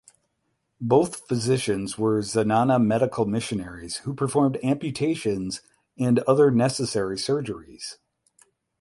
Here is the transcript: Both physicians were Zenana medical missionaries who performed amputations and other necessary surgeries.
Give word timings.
Both 0.81 1.27
physicians 1.27 1.95
were 1.95 2.23
Zenana 2.23 2.83
medical 2.83 3.27
missionaries 3.27 3.97
who 3.97 4.15
performed 4.15 4.57
amputations 4.63 5.61
and 5.95 6.17
other 6.21 6.49
necessary 6.49 7.17
surgeries. 7.17 7.97